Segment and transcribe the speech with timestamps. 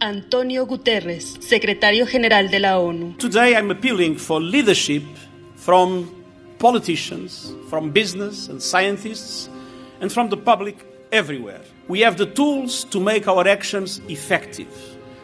[0.00, 3.16] Antonio Guterres, secretario general de la ONU.
[3.18, 5.02] Today I'm appealing for leadership
[5.56, 6.08] from
[6.58, 9.50] politicians, from business and scientists,
[10.00, 11.60] and from the public everywhere.
[11.88, 14.68] We have the tools to make our actions effective.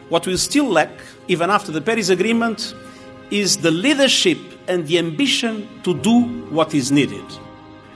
[0.09, 0.91] What we still lack,
[1.27, 2.75] even after the Paris Agreement,
[3.31, 4.37] is the leadership
[4.67, 7.25] and the ambition to do what is needed.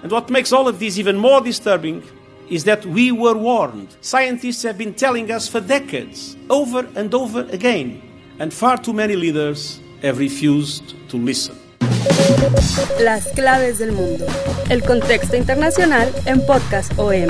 [0.01, 2.03] And what makes all of this even more disturbing
[2.49, 3.95] is that we were warned.
[4.01, 8.01] Scientists have been telling us for decades, over and over again,
[8.39, 11.55] and far too many leaders have refused to listen.
[12.99, 14.25] Las claves del mundo.
[14.69, 17.29] El contexto internacional en Podcast OM.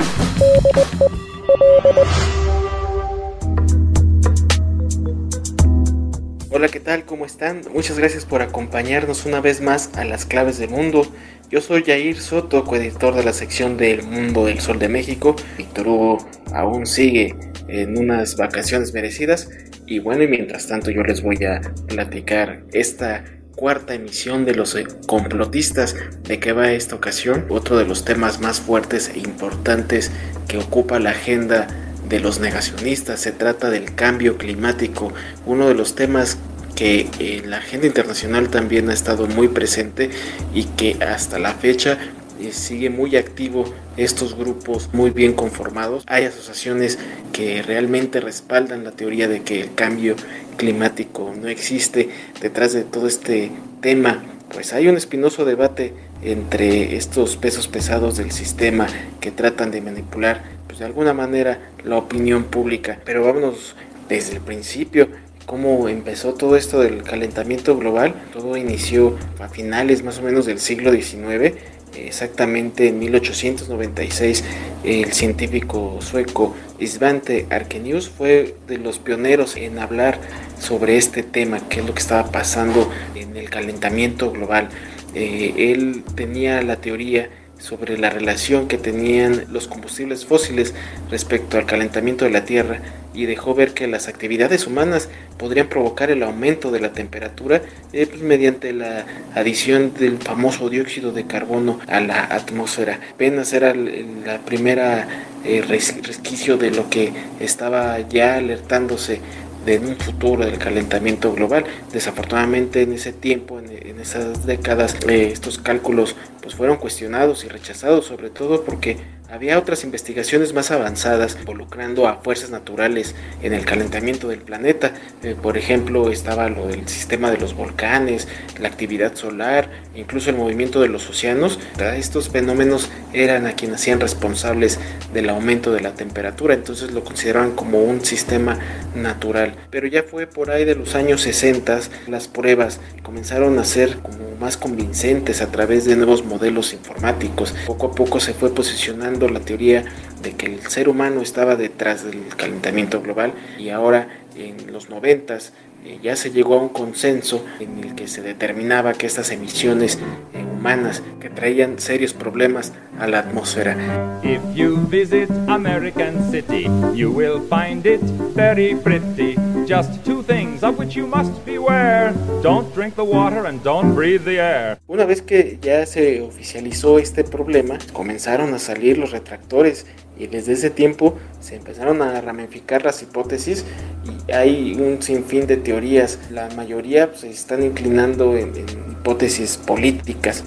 [6.52, 7.04] Hola, ¿qué tal?
[7.04, 7.62] ¿Cómo están?
[7.72, 11.06] Muchas gracias por acompañarnos una vez más a las claves del mundo.
[11.48, 15.36] Yo soy Jair Soto, coeditor de la sección del Mundo del Sol de México.
[15.56, 17.36] Víctor Hugo aún sigue
[17.68, 19.48] en unas vacaciones merecidas.
[19.86, 23.22] Y bueno, mientras tanto yo les voy a platicar esta
[23.54, 24.76] cuarta emisión de los
[25.06, 25.94] complotistas.
[26.24, 27.46] ¿De qué va esta ocasión?
[27.48, 30.10] Otro de los temas más fuertes e importantes
[30.48, 31.68] que ocupa la agenda
[32.10, 33.20] de los negacionistas.
[33.20, 35.12] Se trata del cambio climático,
[35.46, 36.36] uno de los temas
[36.74, 40.10] que en la agenda internacional también ha estado muy presente
[40.54, 41.98] y que hasta la fecha
[42.40, 43.64] eh, sigue muy activo
[43.96, 46.04] estos grupos muy bien conformados.
[46.06, 46.98] Hay asociaciones
[47.32, 50.16] que realmente respaldan la teoría de que el cambio
[50.56, 52.08] climático no existe.
[52.40, 55.92] Detrás de todo este tema, pues hay un espinoso debate
[56.22, 58.86] entre estos pesos pesados del sistema
[59.20, 62.98] que tratan de manipular, de alguna manera, la opinión pública.
[63.04, 63.76] Pero vámonos
[64.08, 65.08] desde el principio
[65.46, 68.14] cómo empezó todo esto del calentamiento global.
[68.32, 71.54] Todo inició a finales más o menos del siglo XIX
[71.96, 74.44] Exactamente en 1896
[74.84, 80.18] el científico sueco Svante Arkenius fue de los pioneros en hablar
[80.58, 84.68] sobre este tema, qué es lo que estaba pasando en el calentamiento global.
[85.14, 87.28] Eh, él tenía la teoría
[87.60, 90.74] sobre la relación que tenían los combustibles fósiles
[91.10, 92.80] respecto al calentamiento de la Tierra
[93.12, 97.62] y dejó ver que las actividades humanas podrían provocar el aumento de la temperatura
[97.92, 99.04] eh, pues, mediante la
[99.34, 103.00] adición del famoso dióxido de carbono a la atmósfera.
[103.14, 105.06] Apenas era la primera
[105.44, 109.20] eh, resquicio de lo que estaba ya alertándose
[109.64, 111.64] de un futuro del calentamiento global.
[111.92, 118.06] Desafortunadamente en ese tiempo, en, esas décadas, eh, estos cálculos pues fueron cuestionados y rechazados,
[118.06, 118.96] sobre todo porque
[119.30, 124.92] había otras investigaciones más avanzadas involucrando a fuerzas naturales en el calentamiento del planeta.
[125.22, 128.26] Eh, por ejemplo, estaba lo del sistema de los volcanes,
[128.58, 131.58] la actividad solar, incluso el movimiento de los océanos.
[131.78, 134.78] Estos fenómenos eran a quienes hacían responsables
[135.14, 138.58] del aumento de la temperatura, entonces lo consideraban como un sistema
[138.94, 139.54] natural.
[139.70, 141.60] Pero ya fue por ahí de los años 60
[142.08, 147.54] las pruebas comenzaron a ser como más convincentes a través de nuevos modelos informáticos.
[147.66, 149.84] Poco a poco se fue posicionando la teoría
[150.22, 155.52] de que el ser humano estaba detrás del calentamiento global y ahora en los noventas
[155.84, 159.98] eh, ya se llegó a un consenso en el que se determinaba que estas emisiones
[160.34, 164.20] eh, humanas que traían serios problemas a la atmósfera.
[164.22, 168.02] If you visit American City, you will find it
[168.34, 169.36] very pretty.
[169.66, 172.12] Just two things of which you must beware.
[172.42, 174.78] Don't drink the water and don't breathe the air.
[174.86, 179.86] Una vez que ya se oficializó este problema, comenzaron a salir los retractores
[180.18, 183.64] y desde ese tiempo se empezaron a ramificar las hipótesis
[184.04, 186.18] y hay un sinfín de teorías.
[186.30, 188.52] La mayoría pues, se están inclinando en,
[188.90, 190.44] hipótesis políticas.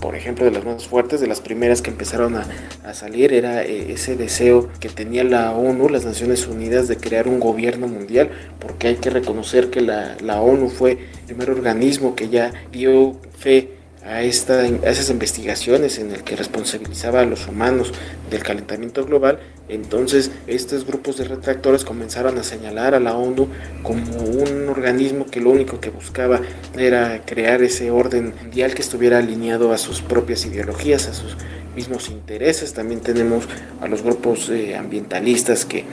[0.00, 3.92] Por ejemplo, de las más fuertes, de las primeras que empezaron a, salir, era eh,
[3.92, 8.88] ese deseo que tenía la ONU, las Naciones Unidas, de crear un gobierno mundial, porque
[8.88, 13.75] hay que reconocer que la, la ONU fue el primer organismo que ya dio fe
[14.06, 17.92] a, esta, a esas investigaciones en el que responsabilizaba a los humanos
[18.30, 23.48] del calentamiento global, entonces estos grupos de retractores comenzaron a señalar a la ONU
[23.82, 26.40] como un organismo que lo único que buscaba
[26.76, 31.36] era crear ese orden mundial que estuviera alineado a sus propias ideologías, a sus
[31.74, 32.72] mismos intereses.
[32.72, 33.48] También tenemos
[33.80, 35.84] a los grupos eh, ambientalistas que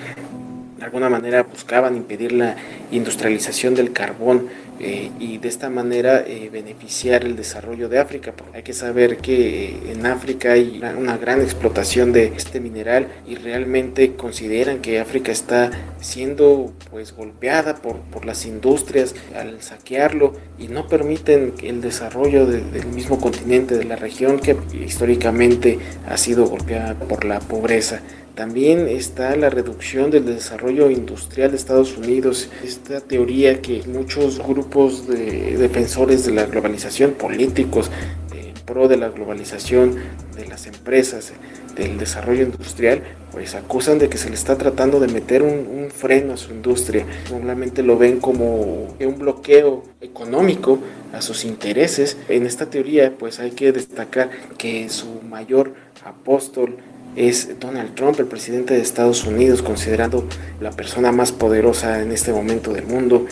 [0.83, 2.57] de alguna manera buscaban impedir la
[2.91, 4.49] industrialización del carbón
[4.81, 8.33] eh, y de esta manera eh, beneficiar el desarrollo de África.
[8.35, 13.07] Porque hay que saber que eh, en África hay una gran explotación de este mineral
[13.25, 15.71] y realmente consideran que África está
[16.01, 22.87] siendo pues golpeada por, por las industrias al saquearlo y no permiten el desarrollo del
[22.87, 28.01] mismo continente, de la región que históricamente ha sido golpeada por la pobreza.
[28.35, 35.07] También está la reducción del desarrollo industrial de Estados Unidos, esta teoría que muchos grupos
[35.07, 37.91] de defensores de la globalización, políticos,
[38.33, 39.97] en pro de la globalización
[40.35, 41.31] de las empresas,
[41.75, 45.91] del desarrollo industrial, pues acusan de que se le está tratando de meter un, un
[45.91, 47.05] freno a su industria.
[47.31, 50.79] Normalmente lo ven como un bloqueo económico
[51.13, 52.17] a sus intereses.
[52.29, 56.77] En esta teoría, pues hay que destacar que su mayor apóstol
[57.15, 60.25] es Donald Trump, el presidente de Estados Unidos, considerado
[60.59, 63.25] la persona más poderosa en este momento del mundo.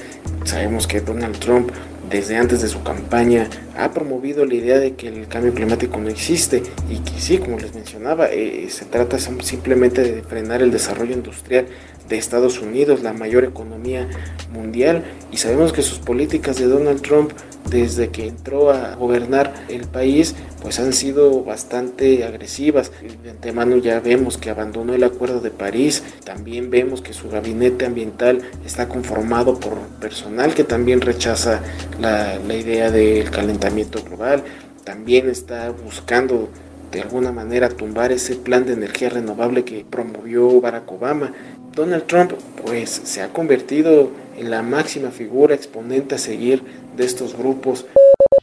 [0.45, 1.71] Sabemos que Donald Trump
[2.09, 6.09] desde antes de su campaña ha promovido la idea de que el cambio climático no
[6.09, 11.13] existe y que sí, como les mencionaba, eh, se trata simplemente de frenar el desarrollo
[11.13, 11.67] industrial
[12.09, 14.09] de Estados Unidos, la mayor economía
[14.53, 17.31] mundial, y sabemos que sus políticas de Donald Trump
[17.71, 22.91] desde que entró a gobernar el país, pues han sido bastante agresivas.
[23.23, 27.85] De antemano ya vemos que abandonó el Acuerdo de París, también vemos que su gabinete
[27.85, 31.61] ambiental está conformado por personal que también rechaza
[31.99, 34.43] la, la idea del calentamiento global,
[34.83, 36.49] también está buscando
[36.91, 41.31] de alguna manera tumbar ese plan de energía renovable que promovió Barack Obama.
[41.73, 42.33] Donald Trump
[42.65, 46.63] pues se ha convertido la máxima figura exponente a seguir
[46.95, 47.85] de estos grupos.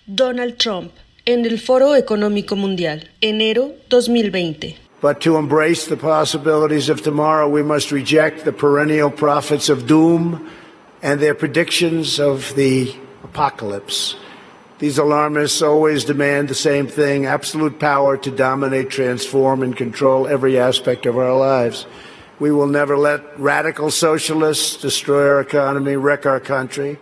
[0.07, 0.91] Donald Trump
[1.29, 4.77] en el Foro Económico Mundial, enero 2020.
[5.03, 10.49] But to embrace the possibilities of tomorrow, we must reject the perennial prophets of doom
[11.03, 14.17] and their predictions of the apocalypse.
[14.79, 20.59] These alarmists always demand the same thing absolute power to dominate, transform, and control every
[20.59, 21.87] aspect of our lives.
[22.41, 26.99] We will never let radical socialists destroy our economy, wreck our country.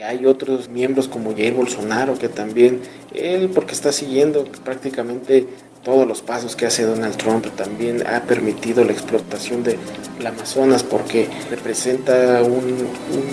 [0.00, 5.48] Hay otros miembros como Jair Bolsonaro que también, él porque está siguiendo prácticamente
[5.82, 9.78] todos los pasos que hace Donald Trump, también ha permitido la explotación del
[10.24, 12.86] Amazonas porque representa un,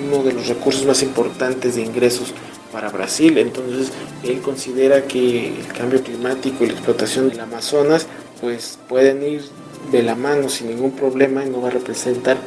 [0.08, 2.34] uno de los recursos más importantes de ingresos
[2.72, 3.38] para Brasil.
[3.38, 3.92] Entonces
[4.24, 8.08] él considera que el cambio climático y la explotación del Amazonas
[8.42, 9.44] pues pueden ir
[9.92, 12.38] de la mano sin ningún problema y no va a representar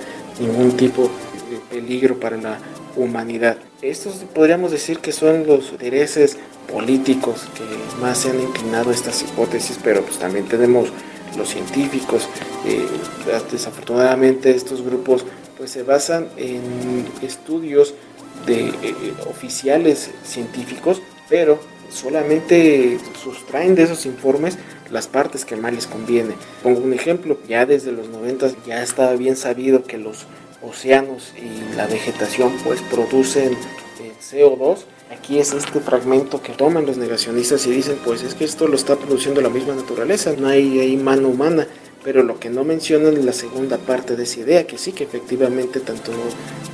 [0.41, 1.11] ningún tipo
[1.51, 2.59] de peligro para la
[2.97, 3.59] humanidad.
[3.83, 6.39] Estos podríamos decir que son los intereses
[6.73, 10.89] políticos que más se han inclinado a estas hipótesis, pero pues también tenemos
[11.37, 12.29] los científicos.
[12.65, 12.87] Eh,
[13.51, 15.25] desafortunadamente estos grupos
[15.57, 17.95] pues se basan en estudios
[18.47, 21.59] de eh, oficiales científicos, pero
[21.91, 24.59] solamente sustraen de esos informes
[24.91, 26.35] las partes que más les conviene.
[26.63, 30.27] Pongo un ejemplo, ya desde los 90 ya estaba bien sabido que los
[30.63, 33.53] océanos y la vegetación pues producen
[34.01, 34.79] eh, CO2.
[35.11, 38.77] Aquí es este fragmento que toman los negacionistas y dicen pues es que esto lo
[38.77, 41.67] está produciendo la misma naturaleza, no hay, hay mano humana.
[42.03, 45.03] Pero lo que no mencionan es la segunda parte de esa idea, que sí que
[45.03, 46.13] efectivamente tanto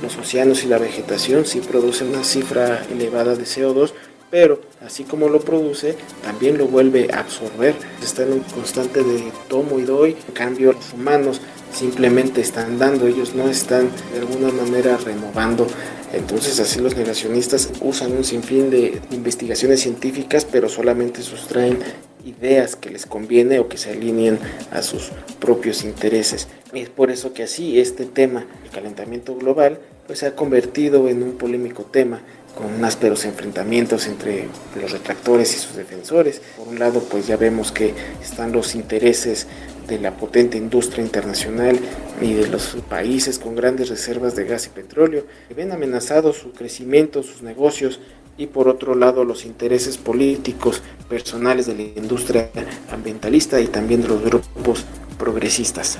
[0.03, 3.93] los océanos y la vegetación sí producen una cifra elevada de CO2,
[4.33, 7.75] pero así como lo produce, también lo vuelve a absorber.
[8.01, 10.17] Está en un constante de tomo y doy.
[10.27, 11.39] En cambio, los humanos
[11.71, 15.67] simplemente están dando, ellos no están de alguna manera renovando.
[16.13, 21.77] Entonces así los negacionistas usan un sinfín de investigaciones científicas, pero solamente sustraen
[22.25, 24.39] ideas que les conviene o que se alineen
[24.71, 26.47] a sus propios intereses.
[26.73, 31.21] Es por eso que así este tema, el calentamiento global, pues se ha convertido en
[31.21, 32.21] un polémico tema
[32.55, 34.47] con ásperos enfrentamientos entre
[34.79, 36.41] los retractores y sus defensores.
[36.57, 39.47] Por un lado, pues ya vemos que están los intereses
[39.87, 41.79] de la potente industria internacional
[42.21, 46.51] y de los países con grandes reservas de gas y petróleo, que ven amenazados su
[46.51, 47.99] crecimiento, sus negocios,
[48.37, 52.49] y por otro lado los intereses políticos personales de la industria
[52.91, 54.85] ambientalista y también de los grupos
[55.17, 55.99] progresistas.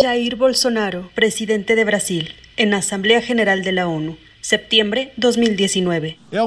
[0.00, 4.16] Jair Bolsonaro, presidente de Brasil, en Asamblea General de la ONU.
[4.48, 6.18] Septiembre 2019.
[6.30, 6.40] Es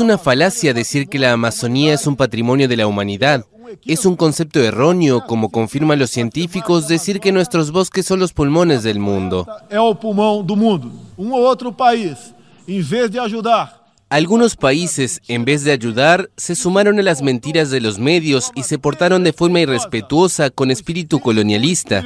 [0.00, 3.46] una falacia decir que la Amazonía es un patrimonio de la humanidad.
[3.86, 8.82] Es un concepto erróneo, como confirman los científicos, decir que nuestros bosques son los pulmones
[8.82, 9.46] del mundo.
[9.70, 10.90] Es el pulmón del mundo.
[11.16, 12.34] Un u otro país,
[12.66, 17.70] en vez de ayudar Algunos países, en vez de ayudar, se sumaron a las mentiras
[17.70, 22.02] de los medios y se portaron de forma irrespetuosa con espíritu colonialista.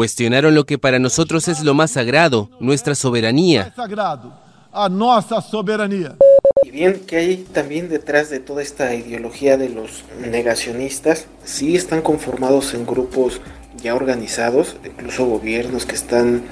[0.00, 3.74] Cuestionaron lo que para nosotros es lo más sagrado, nuestra soberanía.
[6.64, 12.00] Y bien, que hay también detrás de toda esta ideología de los negacionistas, sí están
[12.00, 13.42] conformados en grupos
[13.82, 16.44] ya organizados, incluso gobiernos que están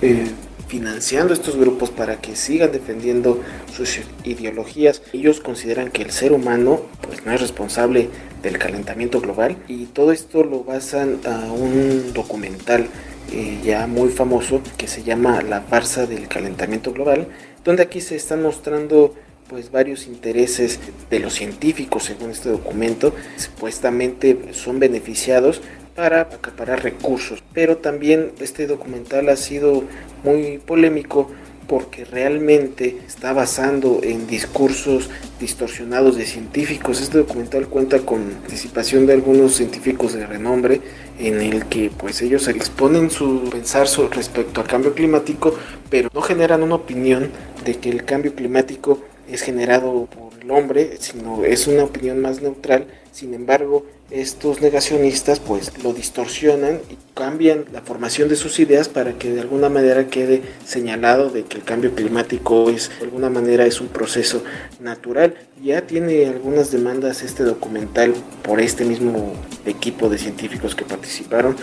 [0.00, 0.30] eh,
[0.68, 3.40] financiando estos grupos para que sigan defendiendo
[3.76, 5.02] sus ideologías.
[5.12, 8.10] Ellos consideran que el ser humano pues no es responsable
[8.42, 12.86] del calentamiento global y todo esto lo basan a un documental
[13.32, 17.28] eh, ya muy famoso que se llama La farsa del calentamiento global,
[17.64, 19.14] donde aquí se están mostrando
[19.48, 20.80] pues varios intereses
[21.10, 25.60] de los científicos según este documento supuestamente son beneficiados
[25.94, 27.42] para acaparar recursos.
[27.52, 29.84] Pero también este documental ha sido
[30.24, 31.30] muy polémico
[31.72, 35.08] porque realmente está basando en discursos
[35.40, 37.00] distorsionados de científicos.
[37.00, 40.82] Este documental cuenta con participación de algunos científicos de renombre
[41.18, 45.54] en el que pues ellos exponen su pensar respecto al cambio climático,
[45.88, 47.30] pero no generan una opinión
[47.64, 52.42] de que el cambio climático es generado por el hombre, sino es una opinión más
[52.42, 52.86] neutral.
[53.12, 59.12] Sin embargo, estos negacionistas pues lo distorsionan y cambian la formación de sus ideas para
[59.18, 63.66] que de alguna manera quede señalado de que el cambio climático es de alguna manera
[63.66, 64.42] es un proceso
[64.80, 65.34] natural.
[65.62, 69.34] Ya tiene algunas demandas este documental por este mismo
[69.64, 71.56] equipo de científicos que participaron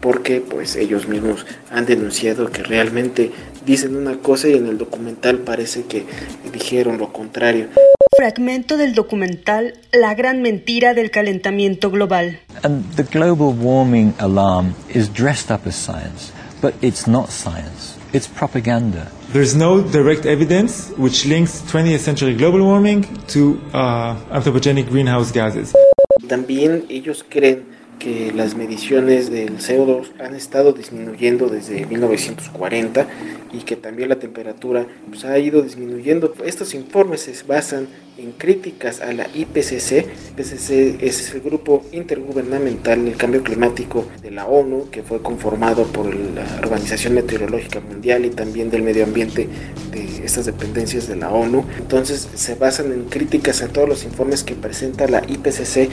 [0.00, 3.32] porque pues ellos mismos han denunciado que realmente
[3.64, 6.04] dicen una cosa y en el documental parece que
[6.52, 7.68] dijeron lo contrario.
[8.18, 12.40] Fragmento del documental La gran mentira del calentamiento global.
[12.64, 17.96] And the global warming alarm is dressed up as science, but it's not science.
[18.12, 19.06] It's propaganda.
[19.32, 25.72] There's no direct evidence which links 20th century global warming to uh, anthropogenic greenhouse gases.
[26.26, 27.66] También ellos creen
[27.98, 33.06] que las mediciones del CO2 han estado disminuyendo desde 1940
[33.52, 36.34] y que también la temperatura pues, ha ido disminuyendo.
[36.44, 40.06] Estos informes se basan en críticas a la IPCC.
[40.30, 46.14] IPCC es el grupo intergubernamental del cambio climático de la ONU, que fue conformado por
[46.14, 49.48] la Organización Meteorológica Mundial y también del medio ambiente
[49.92, 51.64] de estas dependencias de la ONU.
[51.78, 55.88] Entonces se basan en críticas a todos los informes que presenta la IPCC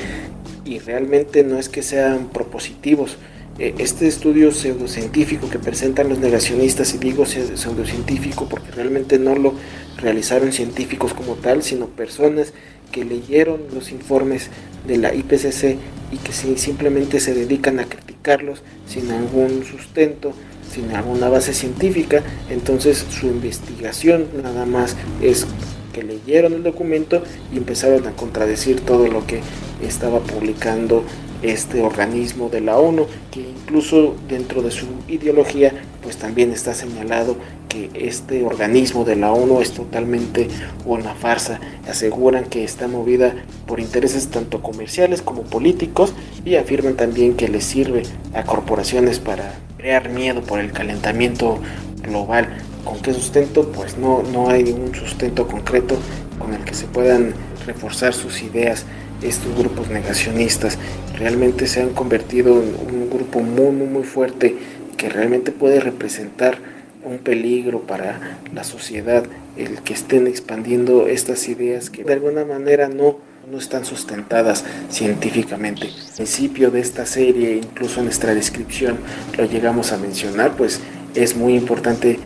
[0.65, 3.17] y realmente no es que sean propositivos.
[3.57, 9.53] Eh, este estudio pseudocientífico que presentan los negacionistas, y digo pseudocientífico porque realmente no lo
[9.97, 12.51] realizaron científicos como tal, sino personas
[12.91, 14.49] que leyeron los informes
[14.85, 15.77] de la IPCC
[16.11, 20.33] y que simplemente se dedican a criticarlos sin algún sustento,
[20.69, 25.47] sin alguna base científica, entonces su investigación nada más es
[25.93, 29.39] que leyeron el documento y empezaron a contradecir todo lo que
[29.81, 31.03] estaba publicando
[31.41, 37.35] este organismo de la ONU, que incluso dentro de su ideología, pues también está señalado
[37.69, 40.47] que este organismo de la ONU es totalmente
[40.85, 41.59] una farsa.
[41.87, 43.35] Aseguran que está movida
[43.67, 46.13] por intereses tanto comerciales como políticos
[46.45, 48.03] y afirman también que le sirve
[48.33, 51.59] a corporaciones para crear miedo por el calentamiento
[52.01, 52.47] global.
[52.83, 53.71] ¿Con qué sustento?
[53.71, 55.97] Pues no, no hay un sustento concreto
[56.39, 57.33] con el que se puedan
[57.65, 58.85] reforzar sus ideas
[59.21, 60.77] estos grupos negacionistas.
[61.17, 64.55] Realmente se han convertido en un grupo muy, muy, muy fuerte
[64.97, 66.57] que realmente puede representar
[67.03, 69.25] un peligro para la sociedad
[69.57, 73.19] el que estén expandiendo estas ideas que de alguna manera no,
[73.49, 75.87] no están sustentadas científicamente.
[75.87, 78.97] El principio de esta serie, incluso en nuestra descripción,
[79.37, 80.81] lo llegamos a mencionar, pues
[81.13, 82.19] es muy importante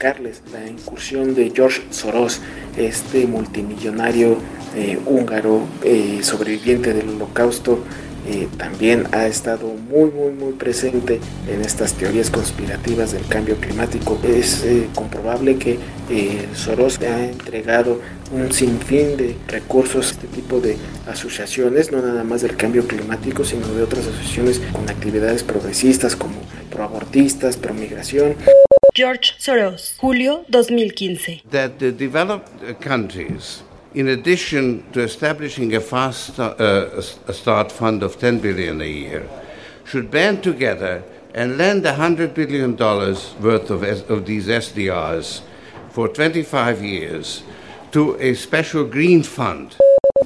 [0.00, 2.40] platicarles la incursión de George Soros,
[2.76, 4.38] este multimillonario
[4.74, 7.80] eh, húngaro eh, sobreviviente del holocausto.
[8.26, 14.18] Eh, también ha estado muy muy muy presente en estas teorías conspirativas del cambio climático.
[14.24, 14.64] Es
[14.94, 15.78] comprobable que
[16.54, 18.00] Soros ha entregado
[18.32, 20.76] un sinfín de recursos a este tipo de
[21.08, 26.36] asociaciones, no nada más del cambio climático, sino de otras asociaciones con actividades progresistas como
[26.70, 28.36] proabortistas, promigración.
[28.94, 31.42] George Soros, julio 2015.
[31.50, 33.62] That the developed countries,
[33.94, 36.54] in addition to establishing a fast uh,
[37.28, 39.28] a start fund of 10 billion a year,
[39.84, 41.02] should band together
[41.34, 45.42] and lend 100 billion dollars worth of, of these SDRs
[45.90, 47.42] for 25 years
[47.92, 49.76] to a special green fund.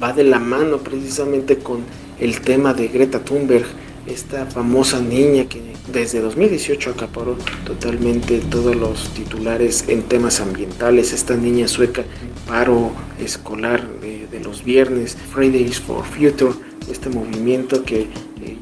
[0.00, 1.84] Va de la mano precisamente con
[2.18, 3.66] el tema de Greta Thunberg
[4.06, 11.36] esta famosa niña que desde 2018 acaparó totalmente todos los titulares en temas ambientales, esta
[11.36, 12.04] niña sueca,
[12.46, 16.52] paro escolar de, los viernes, Fridays for Future,
[16.90, 18.08] este movimiento que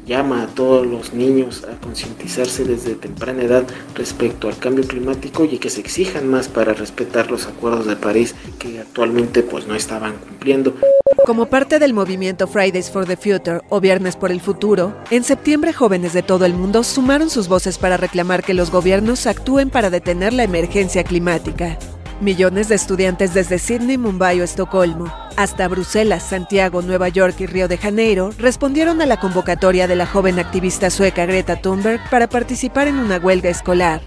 [0.05, 5.57] llama a todos los niños a concientizarse desde temprana edad respecto al cambio climático y
[5.57, 10.17] que se exijan más para respetar los acuerdos de París que actualmente pues no estaban
[10.17, 10.75] cumpliendo.
[11.25, 15.71] Como parte del movimiento Fridays for the Future o Viernes por el Futuro, en septiembre
[15.71, 19.89] jóvenes de todo el mundo sumaron sus voces para reclamar que los gobiernos actúen para
[19.89, 21.77] detener la emergencia climática.
[22.19, 27.69] Millones de estudiantes desde Sydney, Mumbai o Estocolmo, hasta Bruselas, Santiago, Nueva York y Río
[27.69, 32.89] de Janeiro respondieron a la convocatoria de la joven activista sueca Greta Thunberg para participar
[32.89, 34.01] en una huelga escolar.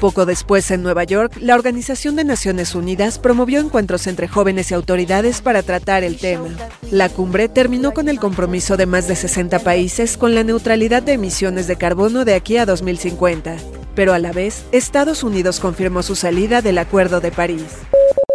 [0.00, 4.74] Poco después, en Nueva York, la Organización de Naciones Unidas promovió encuentros entre jóvenes y
[4.74, 6.48] autoridades para tratar el tema.
[6.90, 11.12] La cumbre terminó con el compromiso de más de 60 países con la neutralidad de
[11.12, 13.56] emisiones de carbono de aquí a 2050
[13.94, 17.66] pero a la vez Estados Unidos confirmó su salida del Acuerdo de París.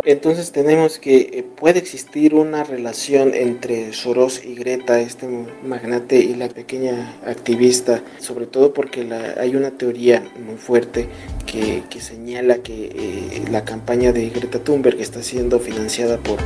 [0.05, 5.27] Entonces tenemos que eh, puede existir una relación entre Soros y Greta, este
[5.63, 9.09] magnate y la pequeña activista, sobre todo porque
[9.39, 11.07] hay una teoría muy fuerte
[11.47, 16.38] que, señala que eh, la campaña de Greta Thunberg está siendo financiada por,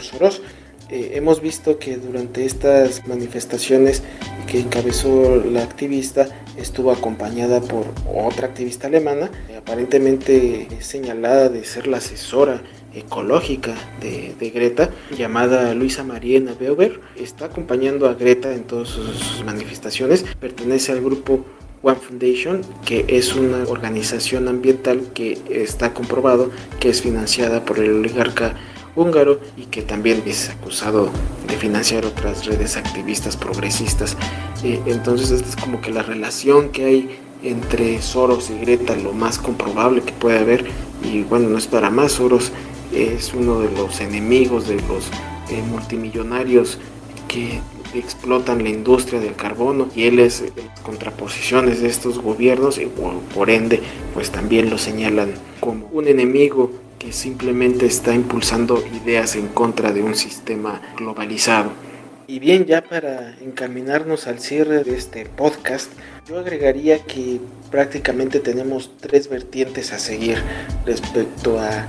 [0.00, 0.40] Soros.
[0.88, 4.02] Eh, hemos visto que durante estas manifestaciones
[4.46, 11.98] que encabezó la activista estuvo acompañada por otra activista alemana, aparentemente señalada de ser la
[11.98, 12.62] asesora
[12.94, 17.00] ecológica de, Greta, llamada Luisa Mariana Beuber.
[17.16, 21.44] Está acompañando a Greta en todas sus manifestaciones, pertenece al grupo
[21.82, 27.92] One Foundation, que es una organización ambiental que está comprobado que es financiada por el
[27.92, 28.54] oligarca
[28.96, 31.10] húngaro y que también es acusado
[31.48, 34.16] de financiar otras redes activistas progresistas.
[34.62, 39.12] Eh, entonces esta es como que la relación que hay entre Soros y Greta, lo
[39.12, 40.66] más comprobable que puede haber.
[41.02, 42.52] Y bueno, no es para más, Soros
[42.92, 45.06] es uno de los enemigos de los
[45.50, 46.78] eh, multimillonarios
[47.28, 47.60] que
[47.94, 52.86] explotan la industria del carbono y él es eh, contraposiciones de estos gobiernos y
[53.34, 53.80] por ende
[54.14, 60.02] pues también lo señalan como un enemigo que simplemente está impulsando ideas en contra de
[60.02, 61.70] un sistema globalizado.
[62.30, 65.90] Y bien, ya para encaminarnos al cierre de este podcast,
[66.28, 67.40] yo agregaría que
[67.72, 70.40] prácticamente tenemos tres vertientes a seguir
[70.86, 71.88] respecto a,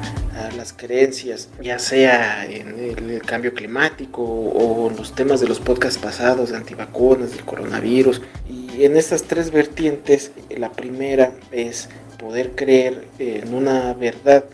[0.57, 5.99] las creencias, ya sea en el, cambio climático o en los temas de los podcasts
[5.99, 8.23] pasados de antivacunas, del coronavirus.
[8.49, 14.45] Y en estas tres vertientes, la primera es poder creer en una verdad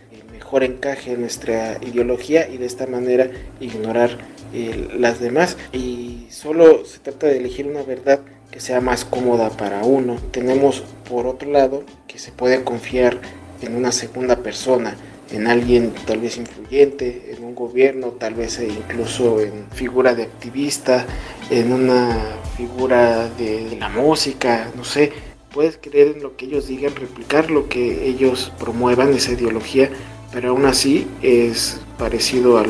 [0.47, 4.17] mejor encaje en nuestra ideología y de esta manera ignorar
[4.53, 5.57] eh, las demás.
[5.73, 8.19] Y solo se trata de elegir una verdad
[8.51, 10.17] que sea más cómoda para uno.
[10.31, 13.19] Tenemos por otro lado que se puede confiar
[13.61, 14.95] en una segunda persona,
[15.31, 20.23] en alguien tal vez influyente, en un gobierno, tal vez e incluso en figura de
[20.23, 21.05] activista,
[21.49, 22.17] en una
[22.55, 25.11] figura de la música, no sé.
[25.53, 29.89] Puedes creer en lo que ellos digan, replicar lo que ellos promuevan, esa ideología,
[30.31, 32.69] pero aún así es parecido al,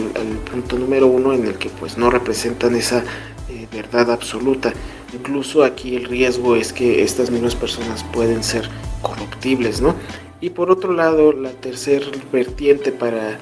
[0.50, 3.04] punto número uno en el que pues no representan esa
[3.50, 4.74] eh, verdad absoluta.
[5.14, 8.70] Incluso aquí el riesgo es que estas mismas personas pueden ser
[9.02, 9.96] corruptibles, ¿no?
[10.40, 13.38] Y por otro lado, la tercera vertiente para eh,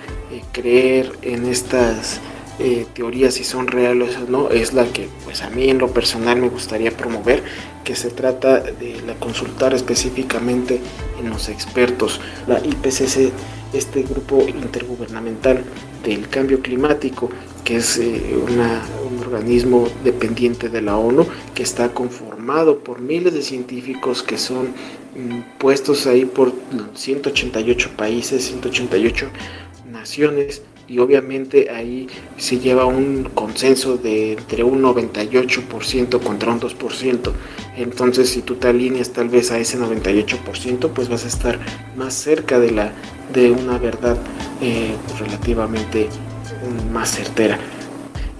[0.53, 2.21] creer en estas
[2.57, 5.89] eh, teorías si son reales o no es la que pues a mí en lo
[5.89, 7.43] personal me gustaría promover
[7.83, 10.79] que se trata de consultar específicamente
[11.19, 13.33] en los expertos la IPCC
[13.77, 15.63] este grupo intergubernamental
[16.03, 17.29] del cambio climático,
[17.63, 23.41] que es eh, un organismo dependiente de la ONU, que está conformado por miles de
[23.41, 26.53] científicos que son mm, puestos ahí por
[26.93, 29.27] 188 países, 188
[29.91, 32.07] naciones y obviamente ahí
[32.37, 37.31] se lleva un consenso de entre un 98% contra un 2%.
[37.77, 41.59] Entonces si tú te alineas tal vez a ese 98%, pues vas a estar
[41.97, 42.91] más cerca de, la,
[43.35, 44.17] de una verdad
[44.61, 47.59] eh, relativamente mm, más certera.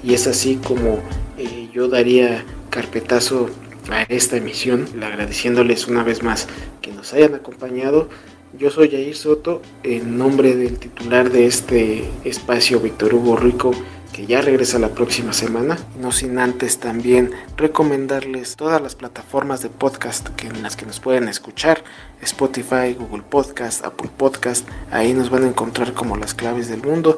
[0.03, 0.99] Y es así como
[1.37, 3.49] eh, yo daría carpetazo
[3.91, 6.47] a esta emisión, agradeciéndoles una vez más
[6.81, 8.09] que nos hayan acompañado
[8.57, 13.71] yo soy Jair Soto, en nombre del titular de este espacio, Víctor Hugo Rico,
[14.15, 15.77] que ya regresa la próxima semana.
[15.99, 21.01] No sin antes también recomendarles todas las plataformas de podcast que, en las que nos
[21.01, 21.83] pueden escuchar.
[22.21, 24.65] Spotify, Google Podcast, Apple Podcast.
[24.89, 27.17] Ahí nos van a encontrar como las claves del mundo.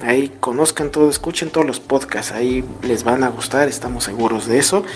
[0.00, 2.32] Ahí conozcan todo, escuchen todos los podcasts.
[2.32, 4.86] Ahí les van a gustar, estamos seguros de eso.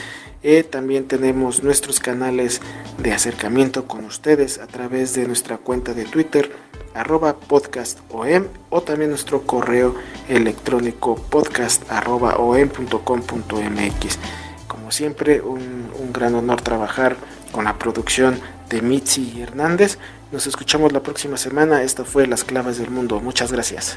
[0.42, 2.60] Eh, también tenemos nuestros canales
[2.98, 6.50] de acercamiento con ustedes a través de nuestra cuenta de Twitter,
[6.94, 9.94] arroba podcastom, o también nuestro correo
[10.28, 14.18] electrónico podcast arroba om.com.mx.
[14.66, 17.16] Como siempre, un, un gran honor trabajar
[17.52, 19.98] con la producción de Mitzi Hernández.
[20.32, 21.82] Nos escuchamos la próxima semana.
[21.82, 23.20] Esto fue Las Claves del Mundo.
[23.20, 23.96] Muchas gracias.